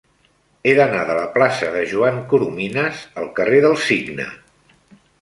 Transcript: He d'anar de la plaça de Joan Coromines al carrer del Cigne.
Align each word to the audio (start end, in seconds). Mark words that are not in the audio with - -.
He 0.67 0.71
d'anar 0.79 1.01
de 1.09 1.17
la 1.17 1.27
plaça 1.35 1.69
de 1.77 1.85
Joan 1.93 2.19
Coromines 2.33 3.07
al 3.25 3.31
carrer 3.41 3.63
del 3.67 3.81
Cigne. 3.87 4.31